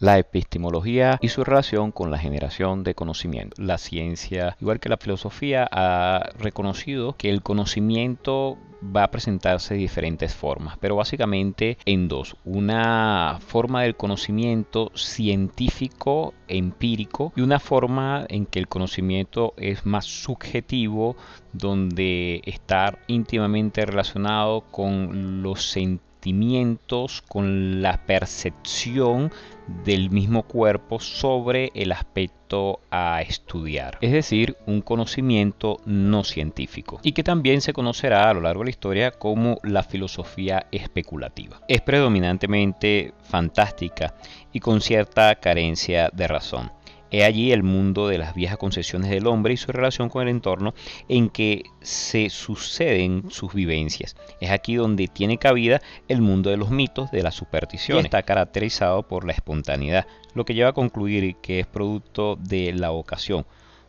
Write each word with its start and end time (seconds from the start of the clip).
La 0.00 0.16
epistemología 0.16 1.18
y 1.20 1.26
su 1.26 1.42
relación 1.42 1.90
con 1.90 2.12
la 2.12 2.18
generación 2.18 2.84
de 2.84 2.94
conocimiento. 2.94 3.60
La 3.60 3.78
ciencia, 3.78 4.56
igual 4.60 4.78
que 4.78 4.88
la 4.88 4.96
filosofía, 4.96 5.68
ha 5.72 6.30
reconocido 6.38 7.16
que 7.16 7.30
el 7.30 7.42
conocimiento 7.42 8.56
va 8.80 9.02
a 9.02 9.10
presentarse 9.10 9.74
de 9.74 9.80
diferentes 9.80 10.32
formas, 10.32 10.78
pero 10.78 10.94
básicamente 10.94 11.78
en 11.84 12.06
dos. 12.06 12.36
Una 12.44 13.40
forma 13.44 13.82
del 13.82 13.96
conocimiento 13.96 14.92
científico, 14.94 16.32
empírico, 16.46 17.32
y 17.34 17.40
una 17.40 17.58
forma 17.58 18.24
en 18.28 18.46
que 18.46 18.60
el 18.60 18.68
conocimiento 18.68 19.52
es 19.56 19.84
más 19.84 20.04
subjetivo, 20.04 21.16
donde 21.52 22.40
está 22.44 23.00
íntimamente 23.08 23.84
relacionado 23.84 24.60
con 24.70 25.42
los 25.42 25.64
sentidos 25.64 26.07
con 27.28 27.82
la 27.82 28.04
percepción 28.06 29.30
del 29.84 30.10
mismo 30.10 30.44
cuerpo 30.44 30.98
sobre 30.98 31.70
el 31.74 31.92
aspecto 31.92 32.80
a 32.90 33.20
estudiar, 33.22 33.98
es 34.00 34.12
decir, 34.12 34.56
un 34.66 34.80
conocimiento 34.80 35.78
no 35.84 36.24
científico, 36.24 37.00
y 37.02 37.12
que 37.12 37.22
también 37.22 37.60
se 37.60 37.72
conocerá 37.72 38.30
a 38.30 38.34
lo 38.34 38.40
largo 38.40 38.60
de 38.60 38.66
la 38.66 38.70
historia 38.70 39.10
como 39.10 39.58
la 39.62 39.82
filosofía 39.82 40.66
especulativa. 40.72 41.60
Es 41.68 41.82
predominantemente 41.82 43.12
fantástica 43.22 44.14
y 44.52 44.60
con 44.60 44.80
cierta 44.80 45.34
carencia 45.36 46.10
de 46.12 46.28
razón. 46.28 46.70
He 47.10 47.24
allí 47.24 47.52
el 47.52 47.62
mundo 47.62 48.08
de 48.08 48.18
las 48.18 48.34
viejas 48.34 48.58
concepciones 48.58 49.10
del 49.10 49.26
hombre 49.26 49.54
y 49.54 49.56
su 49.56 49.72
relación 49.72 50.08
con 50.08 50.22
el 50.22 50.28
entorno 50.28 50.74
en 51.08 51.30
que 51.30 51.64
se 51.80 52.28
suceden 52.28 53.30
sus 53.30 53.54
vivencias. 53.54 54.16
Es 54.40 54.50
aquí 54.50 54.74
donde 54.74 55.08
tiene 55.08 55.38
cabida 55.38 55.80
el 56.08 56.20
mundo 56.20 56.50
de 56.50 56.58
los 56.58 56.70
mitos, 56.70 57.10
de 57.10 57.22
la 57.22 57.30
superstición. 57.30 58.04
Está 58.04 58.22
caracterizado 58.22 59.08
por 59.08 59.24
la 59.24 59.32
espontaneidad, 59.32 60.06
lo 60.34 60.44
que 60.44 60.54
lleva 60.54 60.70
a 60.70 60.74
concluir 60.74 61.36
que 61.36 61.60
es 61.60 61.66
producto 61.66 62.36
de 62.36 62.72
la 62.74 62.92
ocasión. 62.92 63.46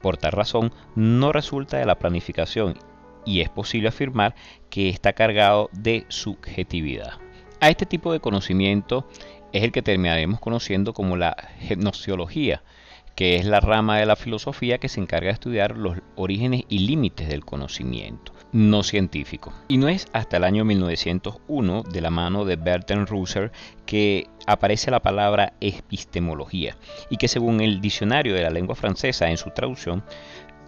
Por 0.00 0.16
tal 0.16 0.32
razón, 0.32 0.72
no 0.96 1.32
resulta 1.32 1.76
de 1.76 1.86
la 1.86 1.98
planificación 1.98 2.78
y 3.24 3.40
es 3.40 3.50
posible 3.50 3.88
afirmar 3.88 4.34
que 4.70 4.88
está 4.88 5.12
cargado 5.12 5.70
de 5.72 6.06
subjetividad. 6.08 7.12
A 7.60 7.68
este 7.68 7.86
tipo 7.86 8.12
de 8.12 8.20
conocimiento 8.20 9.06
es 9.52 9.62
el 9.62 9.70
que 9.70 9.82
terminaremos 9.82 10.40
conociendo 10.40 10.92
como 10.92 11.16
la 11.16 11.36
genociología 11.60 12.62
que 13.14 13.36
es 13.36 13.44
la 13.44 13.60
rama 13.60 13.98
de 13.98 14.06
la 14.06 14.16
filosofía 14.16 14.78
que 14.78 14.88
se 14.88 15.00
encarga 15.00 15.28
de 15.28 15.34
estudiar 15.34 15.76
los 15.76 15.98
orígenes 16.16 16.62
y 16.68 16.80
límites 16.80 17.28
del 17.28 17.44
conocimiento 17.44 18.32
no 18.52 18.82
científico. 18.82 19.52
Y 19.66 19.78
no 19.78 19.88
es 19.88 20.06
hasta 20.12 20.36
el 20.36 20.44
año 20.44 20.64
1901, 20.64 21.82
de 21.84 22.00
la 22.00 22.10
mano 22.10 22.44
de 22.44 22.56
Bertrand 22.56 23.08
Russell, 23.08 23.48
que 23.86 24.28
aparece 24.46 24.90
la 24.90 25.00
palabra 25.00 25.54
epistemología 25.60 26.76
y 27.08 27.16
que 27.16 27.28
según 27.28 27.60
el 27.60 27.80
diccionario 27.80 28.34
de 28.34 28.42
la 28.42 28.50
lengua 28.50 28.74
francesa 28.74 29.30
en 29.30 29.38
su 29.38 29.50
traducción 29.50 30.04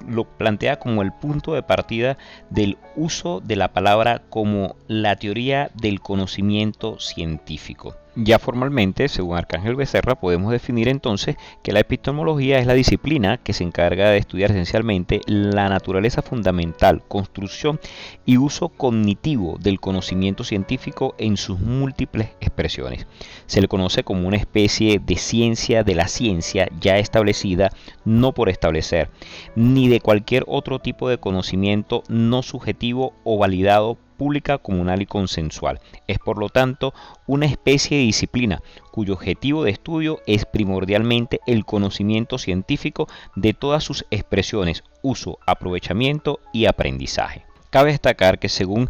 lo 0.08 0.24
plantea 0.24 0.78
como 0.78 1.02
el 1.02 1.12
punto 1.12 1.54
de 1.54 1.62
partida 1.62 2.18
del 2.50 2.78
uso 2.96 3.40
de 3.40 3.54
la 3.56 3.72
palabra 3.72 4.22
como 4.28 4.76
la 4.88 5.16
teoría 5.16 5.70
del 5.74 6.00
conocimiento 6.00 6.98
científico. 6.98 7.94
Ya 8.16 8.38
formalmente, 8.38 9.08
según 9.08 9.36
Arcángel 9.36 9.74
Becerra, 9.74 10.14
podemos 10.14 10.52
definir 10.52 10.86
entonces 10.88 11.34
que 11.64 11.72
la 11.72 11.80
epistemología 11.80 12.60
es 12.60 12.66
la 12.66 12.74
disciplina 12.74 13.38
que 13.38 13.52
se 13.52 13.64
encarga 13.64 14.08
de 14.08 14.18
estudiar 14.18 14.52
esencialmente 14.52 15.20
la 15.26 15.68
naturaleza 15.68 16.22
fundamental, 16.22 17.02
construcción 17.08 17.80
y 18.24 18.36
uso 18.36 18.68
cognitivo 18.68 19.58
del 19.58 19.80
conocimiento 19.80 20.44
científico 20.44 21.16
en 21.18 21.36
sus 21.36 21.58
múltiples 21.58 22.28
expresiones. 22.40 23.08
Se 23.46 23.60
le 23.60 23.66
conoce 23.66 24.04
como 24.04 24.28
una 24.28 24.36
especie 24.36 25.00
de 25.04 25.16
ciencia 25.16 25.82
de 25.82 25.96
la 25.96 26.06
ciencia 26.06 26.68
ya 26.80 26.98
establecida, 26.98 27.70
no 28.04 28.30
por 28.30 28.48
establecer, 28.48 29.10
ni 29.56 29.88
de 29.88 29.98
cualquier 29.98 30.44
otro 30.46 30.78
tipo 30.78 31.08
de 31.08 31.18
conocimiento 31.18 32.04
no 32.08 32.44
subjetivo 32.44 33.12
o 33.24 33.38
validado 33.38 33.98
pública, 34.16 34.58
comunal 34.58 35.02
y 35.02 35.06
consensual. 35.06 35.80
Es 36.06 36.18
por 36.18 36.38
lo 36.38 36.48
tanto 36.48 36.94
una 37.26 37.46
especie 37.46 37.98
de 37.98 38.04
disciplina 38.04 38.62
cuyo 38.90 39.14
objetivo 39.14 39.64
de 39.64 39.70
estudio 39.70 40.20
es 40.26 40.44
primordialmente 40.44 41.40
el 41.46 41.64
conocimiento 41.64 42.38
científico 42.38 43.08
de 43.34 43.54
todas 43.54 43.84
sus 43.84 44.06
expresiones, 44.10 44.84
uso, 45.02 45.38
aprovechamiento 45.46 46.40
y 46.52 46.66
aprendizaje. 46.66 47.44
Cabe 47.74 47.90
destacar 47.90 48.38
que 48.38 48.48
según 48.48 48.88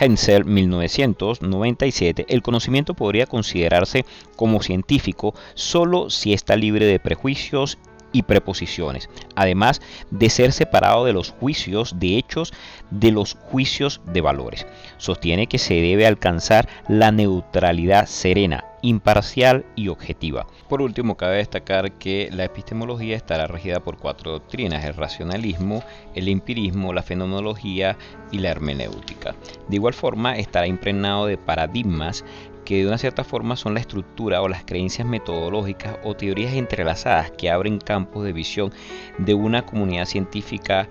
Hensel 0.00 0.44
1997, 0.44 2.26
el 2.28 2.42
conocimiento 2.42 2.94
podría 2.94 3.26
considerarse 3.26 4.04
como 4.34 4.60
científico 4.60 5.34
solo 5.54 6.10
si 6.10 6.32
está 6.32 6.56
libre 6.56 6.84
de 6.84 6.98
prejuicios 6.98 7.78
y 8.14 8.22
preposiciones, 8.22 9.10
además 9.34 9.82
de 10.10 10.30
ser 10.30 10.52
separado 10.52 11.04
de 11.04 11.12
los 11.12 11.30
juicios 11.32 11.98
de 11.98 12.16
hechos 12.16 12.54
de 12.90 13.10
los 13.10 13.34
juicios 13.34 14.00
de 14.06 14.22
valores. 14.22 14.66
Sostiene 14.96 15.48
que 15.48 15.58
se 15.58 15.74
debe 15.74 16.06
alcanzar 16.06 16.68
la 16.88 17.10
neutralidad 17.10 18.06
serena, 18.06 18.64
imparcial 18.82 19.66
y 19.74 19.88
objetiva. 19.88 20.46
Por 20.68 20.80
último, 20.80 21.16
cabe 21.16 21.38
destacar 21.38 21.92
que 21.92 22.28
la 22.32 22.44
epistemología 22.44 23.16
estará 23.16 23.46
regida 23.46 23.80
por 23.80 23.98
cuatro 23.98 24.30
doctrinas, 24.30 24.84
el 24.84 24.94
racionalismo, 24.94 25.82
el 26.14 26.28
empirismo, 26.28 26.92
la 26.92 27.02
fenomenología 27.02 27.96
y 28.30 28.38
la 28.38 28.50
hermenéutica. 28.50 29.34
De 29.68 29.76
igual 29.76 29.94
forma, 29.94 30.36
estará 30.36 30.66
impregnado 30.66 31.26
de 31.26 31.36
paradigmas 31.38 32.24
que 32.64 32.78
de 32.78 32.86
una 32.86 32.98
cierta 32.98 33.24
forma 33.24 33.56
son 33.56 33.74
la 33.74 33.80
estructura 33.80 34.42
o 34.42 34.48
las 34.48 34.64
creencias 34.64 35.06
metodológicas 35.06 35.98
o 36.02 36.14
teorías 36.14 36.54
entrelazadas 36.54 37.30
que 37.32 37.50
abren 37.50 37.78
campos 37.78 38.24
de 38.24 38.32
visión 38.32 38.72
de 39.18 39.34
una 39.34 39.66
comunidad 39.66 40.06
científica 40.06 40.88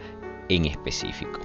en 0.50 0.66
específico. 0.66 1.40